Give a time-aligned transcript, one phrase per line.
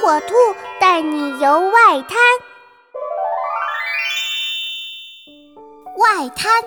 [0.00, 0.34] 火兔
[0.80, 2.18] 带你游外滩。
[5.96, 6.62] 外滩，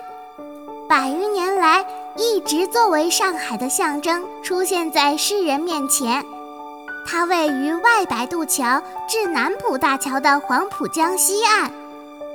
[0.88, 6.24] 百余年来一直作为上海的象征出现在世人面前。
[7.06, 11.70] 它位于外白渡桥至南浦大桥的黄浦江西岸，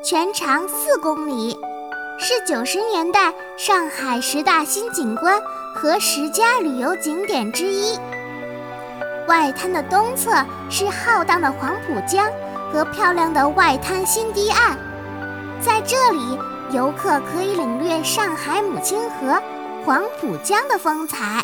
[0.04, 1.58] 全长四公里，
[2.18, 5.42] 是九十年代上海十大新景观
[5.76, 7.98] 和十佳旅游景点之一。
[9.28, 10.32] 外滩的东侧
[10.70, 12.30] 是浩荡的黄浦江
[12.72, 14.78] 和漂亮的外滩新堤岸，
[15.60, 16.38] 在这里，
[16.72, 19.42] 游客可以领略上海母亲河、
[19.84, 21.44] 黄浦江的风采，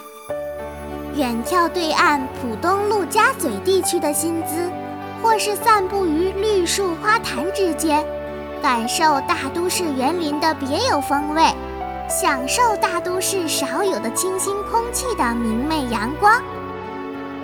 [1.15, 4.69] 远眺对岸浦东陆家嘴地区的新姿，
[5.23, 8.05] 或是散步于绿树花坛之间，
[8.61, 11.43] 感受大都市园林的别有风味，
[12.07, 16.41] 享受大都市少有的清新空气的明媚阳光。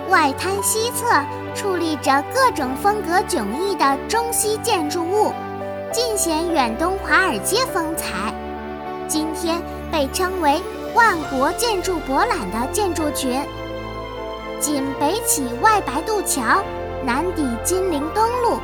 [0.08, 1.06] 外滩西侧
[1.54, 5.32] 矗立着各种风格迥异的中西建筑物，
[5.92, 8.32] 尽显远东华尔街风采。
[9.06, 9.60] 今天
[9.92, 10.62] 被称为
[10.94, 13.38] “万国建筑博览”的建筑群，
[14.58, 16.62] 仅北起外白渡桥，
[17.04, 18.58] 南抵金陵东路，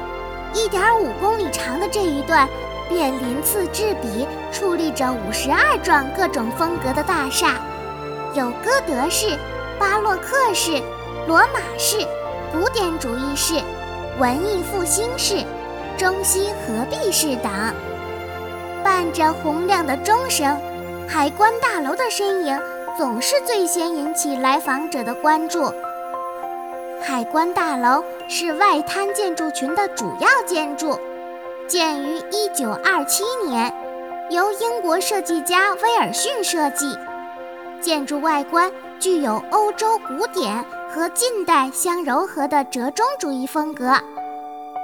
[0.54, 2.48] 一点五公里长的这一段，
[2.88, 7.56] 便鳞次栉比矗立着五十二幢各种风格的大厦，
[8.34, 9.38] 有哥德式、
[9.78, 10.82] 巴洛克式。
[11.26, 12.06] 罗马式、
[12.52, 13.54] 古典主义式、
[14.18, 15.42] 文艺复兴式、
[15.96, 17.50] 中西合璧式等，
[18.84, 20.60] 伴着洪亮的钟声，
[21.08, 22.60] 海关大楼的身影
[22.98, 25.72] 总是最先引起来访者的关注。
[27.02, 30.98] 海关大楼是外滩建筑群的主要建筑，
[31.66, 33.74] 建于1927年，
[34.28, 36.98] 由英国设计家威尔逊设计，
[37.80, 40.62] 建筑外观具有欧洲古典。
[40.94, 43.94] 和近代相柔和的折中主义风格，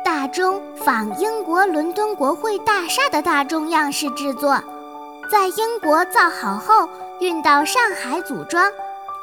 [0.04, 4.60] 大钟仿英国伦敦国会大厦的大钟样式制作，
[5.30, 6.88] 在英国造好后
[7.20, 8.72] 运到上海组装，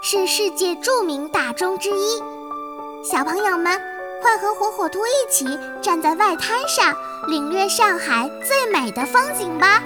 [0.01, 2.23] 是世界著名大钟之一。
[3.03, 3.81] 小朋友们，
[4.21, 5.45] 快和火火兔一起
[5.81, 6.95] 站在外滩上，
[7.27, 9.83] 领略上海最美的风景吧！